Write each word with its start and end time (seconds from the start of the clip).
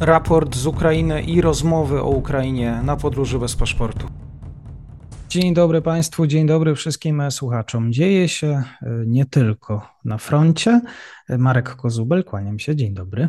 raport 0.00 0.56
z 0.56 0.66
Ukrainy 0.66 1.22
i 1.22 1.40
rozmowy 1.40 2.02
o 2.02 2.08
Ukrainie 2.08 2.80
na 2.84 2.96
podróży 2.96 3.38
bez 3.38 3.56
paszportu. 3.56 4.06
Dzień 5.28 5.54
dobry 5.54 5.82
Państwu, 5.82 6.26
dzień 6.26 6.46
dobry 6.46 6.74
wszystkim 6.74 7.30
słuchaczom. 7.30 7.92
Dzieje 7.92 8.28
się 8.28 8.46
e, 8.46 8.64
nie 9.06 9.26
tylko 9.26 9.88
na 10.04 10.18
froncie. 10.18 10.80
Marek 11.28 11.76
Kozubel, 11.76 12.24
kłaniam 12.24 12.58
się, 12.58 12.76
dzień 12.76 12.94
dobry. 12.94 13.28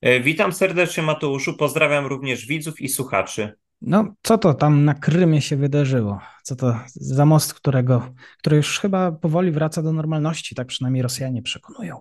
E, 0.00 0.20
witam 0.20 0.52
serdecznie 0.52 1.02
Mateuszu, 1.02 1.56
pozdrawiam 1.56 2.06
również 2.06 2.46
widzów 2.46 2.80
i 2.80 2.88
słuchaczy. 2.88 3.52
No, 3.80 4.14
co 4.22 4.38
to 4.38 4.54
tam 4.54 4.84
na 4.84 4.94
Krymie 4.94 5.40
się 5.40 5.56
wydarzyło? 5.56 6.20
Co 6.42 6.56
to 6.56 6.80
za 6.94 7.26
most, 7.26 7.54
którego, 7.54 8.14
który 8.38 8.56
już 8.56 8.78
chyba 8.78 9.12
powoli 9.12 9.50
wraca 9.50 9.82
do 9.82 9.92
normalności, 9.92 10.54
tak 10.54 10.66
przynajmniej 10.66 11.02
Rosjanie 11.02 11.42
przekonują. 11.42 12.00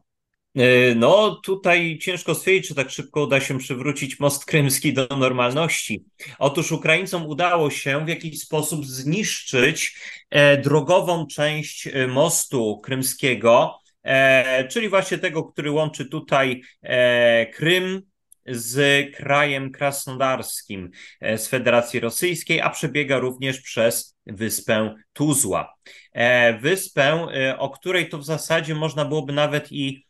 E, 0.57 0.95
no, 0.95 1.35
tutaj 1.43 1.97
ciężko 2.01 2.35
stwierdzić, 2.35 2.67
czy 2.67 2.75
tak 2.75 2.89
szybko 2.89 3.23
uda 3.23 3.39
się 3.39 3.57
przywrócić 3.57 4.19
most 4.19 4.45
krymski 4.45 4.93
do 4.93 5.07
normalności. 5.07 6.03
Otóż 6.39 6.71
Ukraińcom 6.71 7.25
udało 7.25 7.69
się 7.69 8.05
w 8.05 8.07
jakiś 8.07 8.41
sposób 8.41 8.85
zniszczyć 8.85 9.99
e, 10.29 10.57
drogową 10.57 11.27
część 11.27 11.87
e, 11.87 12.07
mostu 12.07 12.79
krymskiego, 12.83 13.79
czyli 14.69 14.89
właśnie 14.89 15.17
tego, 15.17 15.43
który 15.43 15.71
łączy 15.71 16.05
tutaj 16.05 16.61
Krym 17.53 18.01
z 18.45 19.05
krajem 19.15 19.71
krasnodarskim 19.71 20.89
z 21.21 21.47
Federacji 21.47 21.99
Rosyjskiej, 21.99 22.61
a 22.61 22.69
przebiega 22.69 23.19
również 23.19 23.61
przez 23.61 24.17
wyspę 24.25 24.95
Tuzła. 25.13 25.73
Wyspę, 26.61 27.27
o 27.57 27.69
której 27.69 28.09
to 28.09 28.17
w 28.17 28.25
zasadzie 28.25 28.75
można 28.75 29.05
byłoby 29.05 29.33
nawet 29.33 29.71
i 29.71 30.06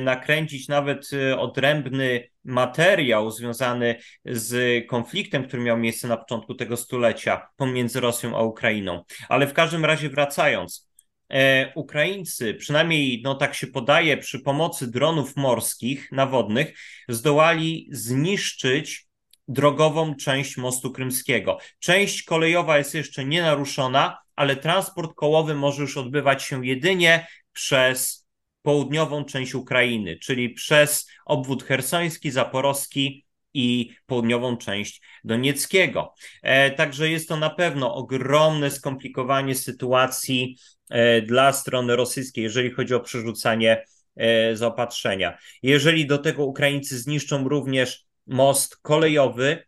nakręcić 0.00 0.68
nawet 0.68 1.10
e, 1.12 1.38
odrębny 1.38 2.28
materiał 2.44 3.30
związany 3.30 3.96
z 4.24 4.86
konfliktem, 4.86 5.48
który 5.48 5.62
miał 5.62 5.78
miejsce 5.78 6.08
na 6.08 6.16
początku 6.16 6.54
tego 6.54 6.76
stulecia 6.76 7.48
pomiędzy 7.56 8.00
Rosją 8.00 8.36
a 8.36 8.42
Ukrainą. 8.42 9.04
Ale 9.28 9.46
w 9.46 9.52
każdym 9.52 9.84
razie 9.84 10.08
wracając, 10.08 10.88
e, 11.30 11.72
Ukraińcy, 11.74 12.54
przynajmniej 12.54 13.20
no 13.24 13.34
tak 13.34 13.54
się 13.54 13.66
podaje, 13.66 14.16
przy 14.16 14.40
pomocy 14.40 14.90
dronów 14.90 15.36
morskich, 15.36 16.12
nawodnych, 16.12 16.78
zdołali 17.08 17.88
zniszczyć 17.90 19.06
drogową 19.48 20.14
część 20.14 20.56
mostu 20.56 20.92
krymskiego. 20.92 21.58
Część 21.78 22.22
kolejowa 22.22 22.78
jest 22.78 22.94
jeszcze 22.94 23.24
nienaruszona, 23.24 24.18
ale 24.36 24.56
transport 24.56 25.14
kołowy 25.14 25.54
może 25.54 25.82
już 25.82 25.96
odbywać 25.96 26.42
się 26.42 26.66
jedynie 26.66 27.26
przez 27.52 28.21
południową 28.62 29.24
część 29.24 29.54
Ukrainy, 29.54 30.16
czyli 30.16 30.50
przez 30.50 31.10
obwód 31.24 31.64
hersoński, 31.64 32.30
zaporowski 32.30 33.26
i 33.54 33.90
południową 34.06 34.56
część 34.56 35.02
Donieckiego. 35.24 36.14
E, 36.42 36.70
także 36.70 37.10
jest 37.10 37.28
to 37.28 37.36
na 37.36 37.50
pewno 37.50 37.94
ogromne 37.94 38.70
skomplikowanie 38.70 39.54
sytuacji 39.54 40.56
e, 40.90 41.22
dla 41.22 41.52
strony 41.52 41.96
rosyjskiej, 41.96 42.44
jeżeli 42.44 42.70
chodzi 42.70 42.94
o 42.94 43.00
przerzucanie 43.00 43.84
e, 44.16 44.56
zaopatrzenia. 44.56 45.38
Jeżeli 45.62 46.06
do 46.06 46.18
tego 46.18 46.44
Ukraińcy 46.44 46.98
zniszczą 46.98 47.48
również 47.48 48.04
most 48.26 48.76
kolejowy, 48.76 49.66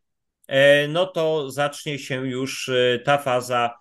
no 0.88 1.06
to 1.06 1.50
zacznie 1.50 1.98
się 1.98 2.26
już 2.26 2.70
ta 3.04 3.18
faza 3.18 3.74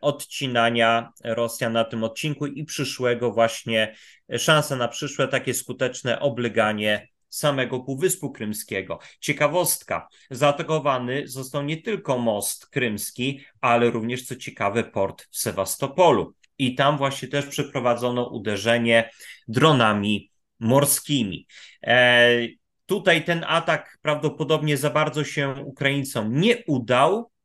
odcinania 0.00 1.12
Rosjan 1.24 1.72
na 1.72 1.84
tym 1.84 2.04
odcinku 2.04 2.46
i 2.46 2.64
przyszłego 2.64 3.32
właśnie 3.32 3.94
e, 4.32 4.38
szansa 4.38 4.76
na 4.76 4.88
przyszłe 4.88 5.28
takie 5.28 5.54
skuteczne 5.54 6.20
obleganie 6.20 7.08
samego 7.28 7.80
Półwyspu 7.80 8.32
Krymskiego. 8.32 8.98
Ciekawostka, 9.20 10.08
zaatakowany 10.30 11.28
został 11.28 11.62
nie 11.62 11.82
tylko 11.82 12.18
most 12.18 12.66
krymski, 12.66 13.40
ale 13.60 13.90
również, 13.90 14.26
co 14.26 14.36
ciekawe, 14.36 14.84
port 14.84 15.28
w 15.30 15.38
Sewastopolu. 15.38 16.34
I 16.58 16.74
tam 16.74 16.98
właśnie 16.98 17.28
też 17.28 17.46
przeprowadzono 17.46 18.28
uderzenie 18.28 19.10
dronami 19.48 20.30
morskimi. 20.60 21.46
E, 21.82 22.46
tutaj 22.86 23.24
ten 23.24 23.44
atak 23.48 23.98
prawdopodobnie 24.02 24.76
za 24.76 24.90
bardzo 24.90 25.24
się 25.24 25.54
Ukraińcom 25.64 26.40
nie 26.40 26.64
udał, 26.66 27.30
E, 27.30 27.39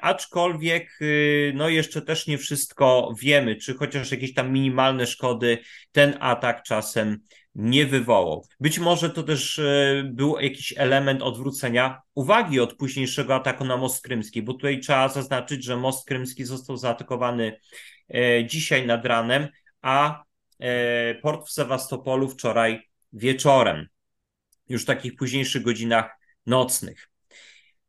aczkolwiek 0.00 0.98
y, 1.02 1.52
no 1.56 1.68
jeszcze 1.68 2.02
też 2.02 2.26
nie 2.26 2.38
wszystko 2.38 3.14
wiemy, 3.20 3.56
czy 3.56 3.74
chociaż 3.74 4.10
jakieś 4.10 4.34
tam 4.34 4.52
minimalne 4.52 5.06
szkody 5.06 5.58
ten 5.92 6.16
atak 6.20 6.62
czasem 6.62 7.20
nie 7.54 7.86
wywołał. 7.86 8.46
Być 8.60 8.78
może 8.78 9.10
to 9.10 9.22
też 9.22 9.58
e, 9.58 10.02
był 10.12 10.40
jakiś 10.40 10.74
element 10.76 11.22
odwrócenia 11.22 12.00
uwagi 12.14 12.60
od 12.60 12.74
późniejszego 12.74 13.34
ataku 13.34 13.64
na 13.64 13.76
most 13.76 14.04
krymski, 14.04 14.42
bo 14.42 14.52
tutaj 14.52 14.80
trzeba 14.80 15.08
zaznaczyć, 15.08 15.64
że 15.64 15.76
most 15.76 16.06
krymski 16.06 16.44
został 16.44 16.76
zaatakowany 16.76 17.60
e, 18.14 18.46
dzisiaj 18.46 18.86
nad 18.86 19.06
ranem, 19.06 19.48
a 19.82 20.22
port 21.22 21.48
w 21.48 21.52
Sewastopolu 21.52 22.28
wczoraj 22.28 22.88
wieczorem, 23.12 23.86
już 24.68 24.82
w 24.82 24.86
takich 24.86 25.16
późniejszych 25.16 25.62
godzinach 25.62 26.10
nocnych. 26.46 27.11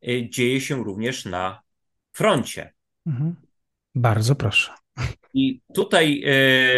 Y, 0.07 0.29
dzieje 0.29 0.61
się 0.61 0.83
również 0.83 1.25
na 1.25 1.61
froncie. 2.13 2.73
Mhm. 3.07 3.35
Bardzo 3.95 4.35
proszę. 4.35 4.71
I 5.33 5.61
tutaj, 5.73 6.23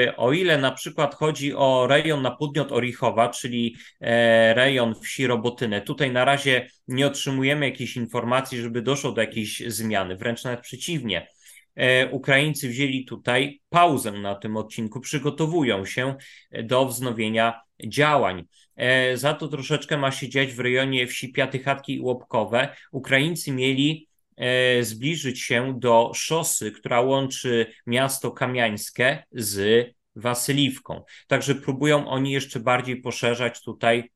y, 0.08 0.16
o 0.16 0.34
ile 0.34 0.58
na 0.58 0.72
przykład 0.72 1.16
chodzi 1.16 1.53
o 1.53 1.88
rejon 1.88 2.22
na 2.22 2.31
południe 2.31 2.62
od 2.62 2.72
Orichowa, 2.72 3.30
czyli 3.30 3.75
e, 4.02 4.53
rejon 4.53 4.96
wsi 4.96 5.28
Robotynę, 5.28 5.81
tutaj 5.81 6.12
na 6.12 6.25
razie 6.25 6.68
nie 6.88 7.08
otrzymujemy 7.08 7.66
jakiejś 7.66 7.96
informacji, 7.97 8.62
żeby 8.62 8.81
doszło 8.81 9.12
do 9.12 9.22
jakiejś 9.22 9.64
zmiany, 9.68 10.16
wręcz 10.16 10.44
nawet 10.44 10.62
przeciwnie. 10.62 11.28
E, 11.75 12.09
Ukraińcy 12.09 12.69
wzięli 12.69 13.06
tutaj 13.06 13.62
pauzę 13.69 14.12
na 14.12 14.35
tym 14.35 14.58
odcinku, 14.58 15.00
przygotowują 15.00 15.85
się 15.85 16.16
do 16.64 16.85
wznowienia 16.85 17.62
działań. 17.88 18.44
E, 18.75 19.18
za 19.18 19.34
to 19.34 19.47
troszeczkę 19.47 19.97
ma 19.97 20.12
się 20.12 20.30
dziać 20.30 20.53
w 20.53 20.59
rejonie 20.59 21.08
wsi 21.08 21.34
Piatychatki 21.34 21.96
i 21.96 22.00
Łopkowe. 22.00 22.75
Ukraińcy 22.91 23.52
mieli 23.52 24.08
e, 24.38 24.84
zbliżyć 24.84 25.41
się 25.41 25.80
do 25.80 26.12
szosy, 26.16 26.72
która 26.72 27.02
łączy 27.02 27.74
miasto 27.88 28.31
Kamiańskie 28.31 29.24
z 29.31 29.85
Wasyliwką. 30.16 31.03
Także 31.28 31.56
próbują 31.56 32.08
oni 32.08 32.31
jeszcze 32.31 32.59
bardziej 32.59 33.02
poszerzać 33.02 33.62
tutaj 33.64 34.12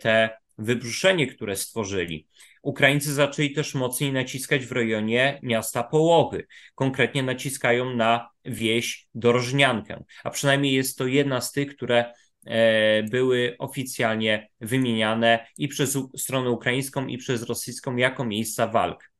te 0.00 0.30
wybrzuszenie, 0.58 1.26
które 1.26 1.56
stworzyli. 1.56 2.26
Ukraińcy 2.62 3.14
zaczęli 3.14 3.52
też 3.52 3.74
mocniej 3.74 4.12
naciskać 4.12 4.66
w 4.66 4.72
rejonie 4.72 5.40
miasta 5.42 5.82
Połowy. 5.82 6.46
Konkretnie 6.74 7.22
naciskają 7.22 7.96
na 7.96 8.30
wieś 8.44 9.08
Dorożniankę, 9.14 10.04
a 10.24 10.30
przynajmniej 10.30 10.74
jest 10.74 10.98
to 10.98 11.06
jedna 11.06 11.40
z 11.40 11.52
tych, 11.52 11.76
które 11.76 12.04
e, 12.04 12.14
były 13.10 13.56
oficjalnie 13.58 14.48
wymieniane 14.60 15.46
i 15.58 15.68
przez 15.68 15.98
stronę 16.16 16.50
ukraińską, 16.50 17.06
i 17.06 17.18
przez 17.18 17.42
rosyjską 17.42 17.96
jako 17.96 18.24
miejsca 18.24 18.66
walk. 18.66 19.10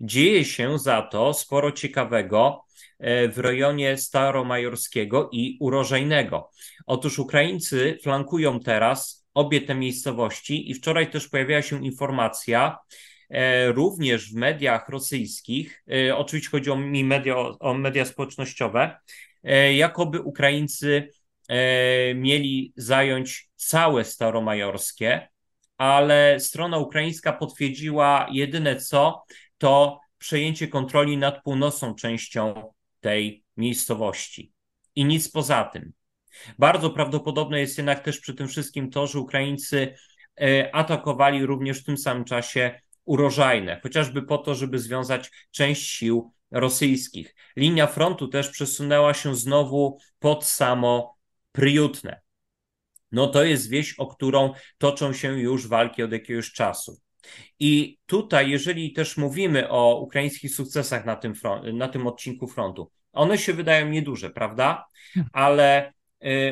Dzieje 0.00 0.44
się 0.44 0.78
za 0.78 1.02
to 1.02 1.34
sporo 1.34 1.72
ciekawego 1.72 2.64
e, 2.98 3.28
w 3.28 3.38
rejonie 3.38 3.96
Staromajorskiego 3.96 5.28
i 5.32 5.56
Urożejnego. 5.60 6.50
Otóż 6.86 7.18
Ukraińcy 7.18 7.98
flankują 8.02 8.60
teraz 8.60 9.26
obie 9.34 9.60
te 9.60 9.74
miejscowości 9.74 10.70
i 10.70 10.74
wczoraj 10.74 11.10
też 11.10 11.28
pojawiła 11.28 11.62
się 11.62 11.84
informacja, 11.84 12.78
e, 13.30 13.72
również 13.72 14.32
w 14.32 14.34
mediach 14.34 14.88
rosyjskich, 14.88 15.82
e, 15.90 16.16
oczywiście 16.16 16.50
chodzi 16.50 16.70
o 16.70 16.76
media, 16.76 17.36
o 17.60 17.74
media 17.74 18.04
społecznościowe, 18.04 18.96
e, 19.44 19.74
jakoby 19.74 20.20
Ukraińcy 20.20 21.08
mieli 22.14 22.72
zająć 22.76 23.50
całe 23.56 24.04
Staromajorskie, 24.04 25.28
ale 25.78 26.40
strona 26.40 26.78
ukraińska 26.78 27.32
potwierdziła 27.32 28.26
jedyne 28.32 28.76
co, 28.76 29.24
to 29.58 30.00
przejęcie 30.18 30.68
kontroli 30.68 31.16
nad 31.16 31.42
północną 31.42 31.94
częścią 31.94 32.72
tej 33.00 33.44
miejscowości. 33.56 34.52
I 34.94 35.04
nic 35.04 35.30
poza 35.30 35.64
tym. 35.64 35.92
Bardzo 36.58 36.90
prawdopodobne 36.90 37.60
jest 37.60 37.78
jednak 37.78 38.00
też 38.00 38.20
przy 38.20 38.34
tym 38.34 38.48
wszystkim 38.48 38.90
to, 38.90 39.06
że 39.06 39.18
Ukraińcy 39.18 39.94
e, 40.40 40.74
atakowali 40.74 41.46
również 41.46 41.80
w 41.80 41.84
tym 41.84 41.98
samym 41.98 42.24
czasie 42.24 42.80
urożajne, 43.04 43.80
chociażby 43.82 44.22
po 44.22 44.38
to, 44.38 44.54
żeby 44.54 44.78
związać 44.78 45.30
część 45.50 45.90
sił 45.90 46.32
rosyjskich. 46.50 47.34
Linia 47.56 47.86
frontu 47.86 48.28
też 48.28 48.50
przesunęła 48.50 49.14
się 49.14 49.36
znowu 49.36 49.98
pod 50.18 50.44
samo 50.44 51.17
Priutne. 51.52 52.20
No 53.12 53.26
to 53.26 53.44
jest 53.44 53.68
wieś, 53.68 53.94
o 53.94 54.06
którą 54.06 54.52
toczą 54.78 55.12
się 55.12 55.40
już 55.40 55.68
walki 55.68 56.02
od 56.02 56.12
jakiegoś 56.12 56.52
czasu. 56.52 57.00
I 57.60 57.98
tutaj, 58.06 58.50
jeżeli 58.50 58.92
też 58.92 59.16
mówimy 59.16 59.68
o 59.68 60.00
ukraińskich 60.00 60.54
sukcesach 60.54 61.04
na 61.04 61.16
tym, 61.16 61.34
front, 61.34 61.74
na 61.74 61.88
tym 61.88 62.06
odcinku 62.06 62.46
frontu, 62.46 62.90
one 63.12 63.38
się 63.38 63.52
wydają 63.52 63.88
nieduże, 63.88 64.30
prawda? 64.30 64.84
Hmm. 65.14 65.30
Ale 65.32 65.92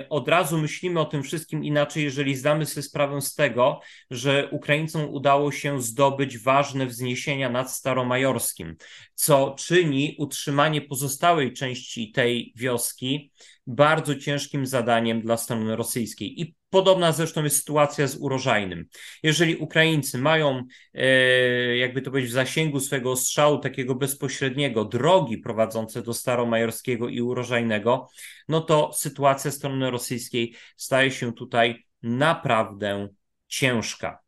od 0.08 0.28
razu 0.28 0.58
myślimy 0.58 1.00
o 1.00 1.04
tym 1.04 1.22
wszystkim 1.22 1.64
inaczej, 1.64 2.04
jeżeli 2.04 2.34
zdamy 2.36 2.66
sobie 2.66 2.82
sprawę 2.82 3.20
z 3.20 3.34
tego, 3.34 3.80
że 4.10 4.48
Ukraińcom 4.50 5.08
udało 5.08 5.52
się 5.52 5.82
zdobyć 5.82 6.38
ważne 6.38 6.86
wzniesienia 6.86 7.50
nad 7.50 7.72
Staromajorskim, 7.72 8.76
co 9.14 9.54
czyni 9.58 10.16
utrzymanie 10.18 10.80
pozostałej 10.80 11.52
części 11.52 12.12
tej 12.12 12.52
wioski 12.56 13.32
bardzo 13.66 14.14
ciężkim 14.14 14.66
zadaniem 14.66 15.22
dla 15.22 15.36
strony 15.36 15.76
rosyjskiej. 15.76 16.40
I 16.40 16.54
Podobna 16.76 17.12
zresztą 17.12 17.44
jest 17.44 17.56
sytuacja 17.56 18.06
z 18.06 18.17
urożajnym. 18.17 18.87
Jeżeli 19.23 19.56
Ukraińcy 19.56 20.19
mają, 20.19 20.62
e, 20.94 21.76
jakby 21.76 22.02
to 22.02 22.11
powiedzieć, 22.11 22.31
w 22.31 22.34
zasięgu 22.34 22.81
swego 22.81 23.12
ostrzału 23.12 23.58
takiego 23.58 23.94
bezpośredniego 23.94 24.84
drogi 24.84 25.38
prowadzące 25.38 26.02
do 26.02 26.14
Staromajorskiego 26.14 27.08
i 27.08 27.20
urożajnego, 27.20 28.08
no 28.49 28.61
to 28.61 28.93
sytuacja 28.93 29.50
strony 29.50 29.90
rosyjskiej 29.90 30.55
staje 30.76 31.11
się 31.11 31.32
tutaj 31.32 31.84
naprawdę 32.02 33.08
ciężka. 33.49 34.19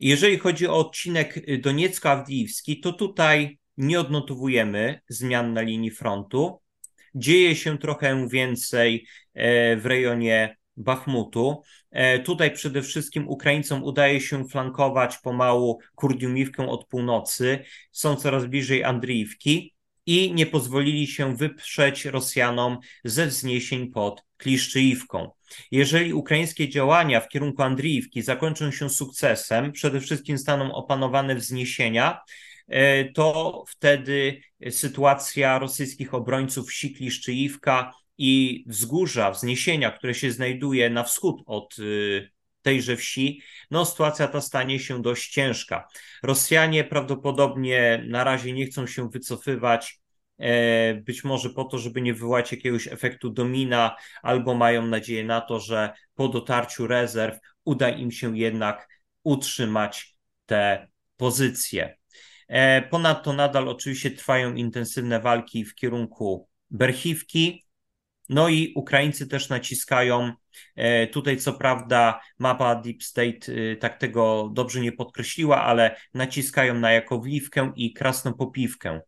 Jeżeli 0.00 0.38
chodzi 0.38 0.66
o 0.66 0.76
odcinek 0.76 1.46
Doniecko-Awdijiwski, 1.60 2.80
to 2.80 2.92
tutaj 2.92 3.58
nie 3.76 4.00
odnotowujemy 4.00 5.00
zmian 5.08 5.52
na 5.52 5.60
linii 5.60 5.90
frontu. 5.90 6.60
Dzieje 7.14 7.56
się 7.56 7.78
trochę 7.78 8.28
więcej 8.28 9.06
e, 9.34 9.76
w 9.76 9.86
rejonie 9.86 10.59
Bachmutu. 10.80 11.62
E, 11.90 12.18
tutaj 12.18 12.50
przede 12.50 12.82
wszystkim 12.82 13.28
Ukraińcom 13.28 13.84
udaje 13.84 14.20
się 14.20 14.48
flankować 14.48 15.18
pomału 15.18 15.78
Kurdiumiwkę 15.94 16.68
od 16.68 16.86
północy, 16.86 17.64
są 17.92 18.16
coraz 18.16 18.46
bliżej 18.46 18.84
Andriiwki 18.84 19.74
i 20.06 20.34
nie 20.34 20.46
pozwolili 20.46 21.06
się 21.06 21.36
wyprzeć 21.36 22.04
Rosjanom 22.04 22.78
ze 23.04 23.26
wzniesień 23.26 23.90
pod 23.90 24.24
Kliszczyiwką. 24.36 25.30
Jeżeli 25.70 26.14
ukraińskie 26.14 26.68
działania 26.68 27.20
w 27.20 27.28
kierunku 27.28 27.62
Andriiwki 27.62 28.22
zakończą 28.22 28.70
się 28.70 28.90
sukcesem, 28.90 29.72
przede 29.72 30.00
wszystkim 30.00 30.38
staną 30.38 30.74
opanowane 30.74 31.34
wzniesienia, 31.34 32.20
e, 32.68 33.04
to 33.12 33.64
wtedy 33.68 34.40
sytuacja 34.70 35.58
rosyjskich 35.58 36.14
obrońców 36.14 36.68
wsi 36.68 36.94
Kliszczyiwka 36.94 37.92
i 38.22 38.64
wzgórza, 38.66 39.30
wzniesienia, 39.30 39.90
które 39.90 40.14
się 40.14 40.32
znajduje 40.32 40.90
na 40.90 41.04
wschód 41.04 41.42
od 41.46 41.78
y, 41.78 42.30
tejże 42.62 42.96
wsi, 42.96 43.42
no 43.70 43.84
sytuacja 43.84 44.28
ta 44.28 44.40
stanie 44.40 44.78
się 44.78 45.02
dość 45.02 45.32
ciężka. 45.32 45.88
Rosjanie 46.22 46.84
prawdopodobnie 46.84 48.04
na 48.08 48.24
razie 48.24 48.52
nie 48.52 48.66
chcą 48.66 48.86
się 48.86 49.10
wycofywać, 49.10 50.00
e, 50.38 50.94
być 50.94 51.24
może 51.24 51.50
po 51.50 51.64
to, 51.64 51.78
żeby 51.78 52.00
nie 52.00 52.14
wywołać 52.14 52.52
jakiegoś 52.52 52.88
efektu 52.88 53.30
domina, 53.30 53.96
albo 54.22 54.54
mają 54.54 54.86
nadzieję 54.86 55.24
na 55.24 55.40
to, 55.40 55.60
że 55.60 55.92
po 56.14 56.28
dotarciu 56.28 56.86
rezerw 56.86 57.38
uda 57.64 57.88
im 57.88 58.10
się 58.10 58.38
jednak 58.38 58.88
utrzymać 59.24 60.16
te 60.46 60.88
pozycje. 61.16 61.96
E, 62.48 62.82
ponadto 62.82 63.32
nadal 63.32 63.68
oczywiście 63.68 64.10
trwają 64.10 64.54
intensywne 64.54 65.20
walki 65.20 65.64
w 65.64 65.74
kierunku 65.74 66.48
Berchiwki, 66.70 67.69
no 68.30 68.48
i 68.48 68.72
Ukraińcy 68.74 69.26
też 69.26 69.48
naciskają. 69.48 70.32
E, 70.76 71.06
tutaj, 71.06 71.36
co 71.36 71.52
prawda, 71.52 72.20
mapa 72.38 72.74
Deep 72.74 73.02
State 73.02 73.52
e, 73.72 73.76
tak 73.76 73.98
tego 73.98 74.50
dobrze 74.52 74.80
nie 74.80 74.92
podkreśliła, 74.92 75.62
ale 75.62 75.96
naciskają 76.14 76.74
na 76.74 76.92
Jakowliwkę 76.92 77.72
i 77.76 77.92
Krasnopopiwkę. 77.92 79.00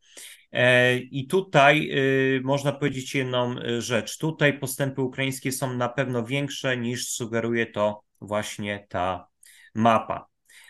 E, 0.52 0.96
I 0.96 1.26
tutaj 1.26 1.90
można 2.44 2.72
powiedzieć 2.72 3.14
jedną 3.14 3.54
rzecz. 3.78 4.18
Tutaj 4.18 4.58
postępy 4.58 5.02
ukraińskie 5.02 5.52
są 5.52 5.74
na 5.74 5.88
pewno 5.88 6.24
większe 6.24 6.76
niż 6.76 7.08
sugeruje 7.08 7.66
to 7.66 8.02
właśnie 8.20 8.86
ta 8.88 9.26
mapa. 9.74 10.26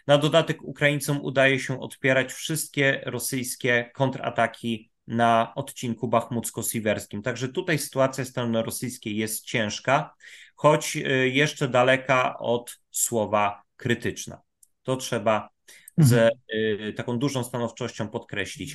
Na 0.07 0.19
dodatek 0.19 0.63
Ukraińcom 0.63 1.21
udaje 1.23 1.59
się 1.59 1.81
odpierać 1.81 2.33
wszystkie 2.33 3.01
rosyjskie 3.05 3.91
kontrataki 3.95 4.92
na 5.13 5.53
odcinku 5.55 6.09
bachmucko-siwerskim. 6.09 7.23
Także 7.23 7.49
tutaj 7.49 7.79
sytuacja 7.79 8.25
strony 8.25 8.63
rosyjskiej 8.63 9.17
jest 9.17 9.45
ciężka, 9.45 10.15
choć 10.57 10.97
y, 10.97 11.29
jeszcze 11.29 11.69
daleka 11.69 12.39
od 12.39 12.79
słowa 12.91 13.63
krytyczna. 13.77 14.41
To 14.83 14.97
trzeba 14.97 15.49
ze 15.99 16.23
mhm. 16.23 16.89
y, 16.89 16.93
taką 16.93 17.19
dużą 17.19 17.45
stanowczością 17.45 18.09
podkreślić. 18.09 18.75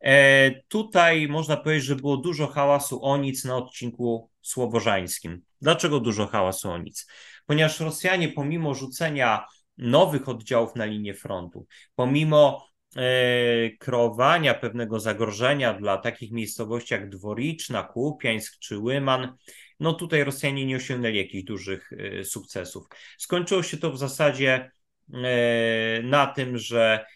E, 0.00 0.50
tutaj 0.68 1.28
można 1.28 1.56
powiedzieć, 1.56 1.84
że 1.84 1.96
było 1.96 2.16
dużo 2.16 2.46
hałasu 2.46 3.04
o 3.04 3.16
nic 3.16 3.44
na 3.44 3.56
odcinku 3.56 4.30
słowożańskim. 4.42 5.42
Dlaczego 5.60 6.00
dużo 6.00 6.26
hałasu 6.26 6.70
o 6.70 6.78
nic? 6.78 7.06
Ponieważ 7.46 7.80
Rosjanie, 7.80 8.28
pomimo 8.28 8.74
rzucenia 8.74 9.46
nowych 9.78 10.28
oddziałów 10.28 10.76
na 10.76 10.84
linię 10.84 11.14
frontu, 11.14 11.66
pomimo 11.94 12.66
kreowania 13.78 14.54
pewnego 14.54 15.00
zagrożenia 15.00 15.74
dla 15.74 15.98
takich 15.98 16.32
miejscowości 16.32 16.94
jak 16.94 17.08
Dworiczna, 17.08 17.82
Kupiańsk 17.82 18.58
czy 18.58 18.78
Łyman, 18.78 19.36
no 19.80 19.92
tutaj 19.92 20.24
Rosjanie 20.24 20.66
nie 20.66 20.76
osiągnęli 20.76 21.16
jakichś 21.16 21.44
dużych 21.44 21.90
e, 21.92 22.24
sukcesów. 22.24 22.86
Skończyło 23.18 23.62
się 23.62 23.76
to 23.76 23.92
w 23.92 23.98
zasadzie 23.98 24.70
e, 25.14 26.02
na 26.02 26.26
tym, 26.26 26.58
że 26.58 27.06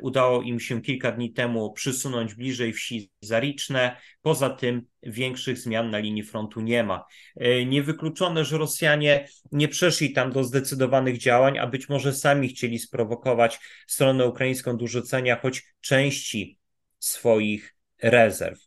udało 0.00 0.42
im 0.42 0.60
się 0.60 0.82
kilka 0.82 1.12
dni 1.12 1.32
temu 1.32 1.72
przysunąć 1.72 2.34
bliżej 2.34 2.72
wsi 2.72 3.10
Zariczne. 3.20 3.96
Poza 4.22 4.50
tym 4.50 4.82
większych 5.02 5.58
zmian 5.58 5.90
na 5.90 5.98
linii 5.98 6.22
frontu 6.22 6.60
nie 6.60 6.84
ma. 6.84 7.04
Y, 7.42 7.66
niewykluczone, 7.66 8.44
że 8.44 8.58
Rosjanie 8.58 9.28
nie 9.52 9.68
przeszli 9.68 10.12
tam 10.12 10.32
do 10.32 10.44
zdecydowanych 10.44 11.18
działań, 11.18 11.58
a 11.58 11.66
być 11.66 11.88
może 11.88 12.12
sami 12.12 12.48
chcieli 12.48 12.78
sprowokować 12.78 13.58
stronę 13.86 14.26
ukraińską 14.26 14.76
do 14.76 14.86
rzucenia 14.86 15.36
choć 15.36 15.62
części 15.80 16.58
swoich 16.98 17.74
rezerw. 18.02 18.58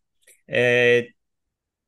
Y, 0.49 1.13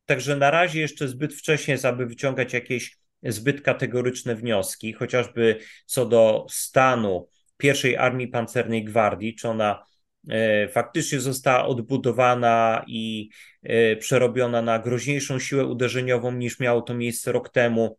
także 0.05 0.35
na 0.35 0.51
razie 0.51 0.81
jeszcze 0.81 1.07
zbyt 1.07 1.33
wcześnie, 1.33 1.77
aby 1.83 2.05
wyciągać 2.05 2.53
jakieś 2.53 2.97
zbyt 3.23 3.61
kategoryczne 3.61 4.35
wnioski, 4.35 4.93
chociażby 4.93 5.59
co 5.85 6.05
do 6.05 6.45
stanu 6.49 7.27
pierwszej 7.59 7.97
Armii 7.97 8.27
Pancernej 8.27 8.83
Gwardii, 8.83 9.35
czy 9.35 9.49
ona 9.49 9.85
e, 10.29 10.67
faktycznie 10.67 11.19
została 11.19 11.65
odbudowana 11.65 12.85
i 12.87 13.29
e, 13.63 13.95
przerobiona 13.95 14.61
na 14.61 14.79
groźniejszą 14.79 15.39
siłę 15.39 15.65
uderzeniową 15.65 16.31
niż 16.31 16.59
miało 16.59 16.81
to 16.81 16.93
miejsce 16.93 17.31
rok 17.31 17.49
temu. 17.49 17.97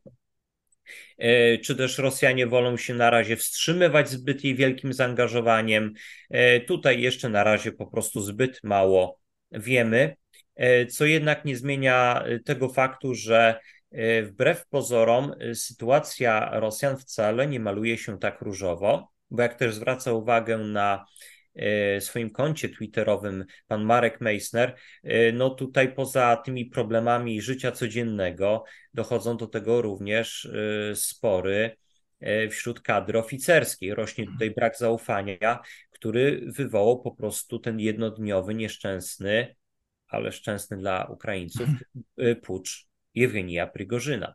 E, 1.19 1.59
czy 1.59 1.77
też 1.77 1.99
Rosjanie 1.99 2.47
wolą 2.47 2.77
się 2.77 2.95
na 2.95 3.11
razie 3.11 3.37
wstrzymywać 3.37 4.11
zbyt 4.11 4.45
jej 4.45 4.55
wielkim 4.55 4.93
zaangażowaniem? 4.93 5.93
Tutaj 6.67 7.01
jeszcze 7.01 7.29
na 7.29 7.45
razie 7.45 7.73
po 7.73 7.87
prostu 7.87 8.21
zbyt 8.21 8.61
mało 8.65 9.19
wiemy, 9.53 10.17
co 10.89 11.07
jednak 11.07 11.45
nie 11.45 11.57
zmienia 11.57 12.25
tego 12.45 12.69
faktu, 12.69 13.15
że 13.15 13.61
wbrew 14.23 14.67
pozorom 14.67 15.35
sytuacja 15.55 16.51
Rosjan 16.61 16.97
wcale 16.97 17.47
nie 17.47 17.61
maluje 17.61 17.99
się 17.99 18.19
tak 18.19 18.41
różowo 18.41 19.11
bo 19.31 19.43
jak 19.43 19.55
też 19.55 19.75
zwraca 19.75 20.13
uwagę 20.13 20.59
na 20.59 21.05
e, 21.55 22.01
swoim 22.01 22.31
koncie 22.31 22.69
twitterowym 22.69 23.45
pan 23.67 23.85
Marek 23.85 24.21
Meissner, 24.21 24.77
e, 25.03 25.33
no 25.33 25.51
tutaj 25.51 25.95
poza 25.95 26.37
tymi 26.37 26.67
problemami 26.67 27.43
życia 27.43 27.73
codziennego 27.73 28.65
dochodzą 28.95 29.37
do 29.37 29.47
tego 29.47 29.83
również 29.83 30.45
e, 30.45 30.97
spory 30.97 31.77
wśród 32.51 32.81
kadry 32.81 33.19
oficerskiej. 33.19 33.95
Rośnie 33.95 34.27
tutaj 34.27 34.51
brak 34.51 34.77
zaufania, 34.77 35.61
który 35.91 36.43
wywołał 36.47 37.03
po 37.03 37.11
prostu 37.11 37.59
ten 37.59 37.81
jednodniowy, 37.81 38.55
nieszczęsny, 38.55 39.57
ale 40.09 40.33
szczęsny 40.33 40.77
dla 40.77 41.05
Ukraińców 41.05 41.69
pucz 42.43 42.87
Jewgenija 43.15 43.67
Prigorzyna. 43.67 44.35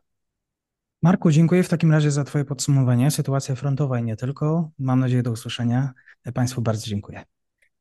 Marku, 1.06 1.30
dziękuję 1.30 1.62
w 1.62 1.68
takim 1.68 1.92
razie 1.92 2.10
za 2.10 2.24
Twoje 2.24 2.44
podsumowanie. 2.44 3.10
Sytuacja 3.10 3.54
frontowa 3.54 3.98
i 3.98 4.02
nie 4.02 4.16
tylko. 4.16 4.70
Mam 4.78 5.00
nadzieję 5.00 5.22
do 5.22 5.30
usłyszenia. 5.30 5.92
Państwu 6.34 6.62
bardzo 6.62 6.86
dziękuję. 6.86 7.22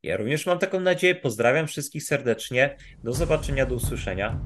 Ja 0.04 0.18
również 0.18 0.46
mam 0.46 0.60
taką 0.60 0.80
nadzieję. 0.80 1.16
Pozdrawiam 1.16 1.68
wszystkich 1.68 2.04
serdecznie. 2.04 2.78
Do 3.04 3.14
zobaczenia, 3.14 3.66
do 3.66 3.76
usłyszenia. 3.76 4.40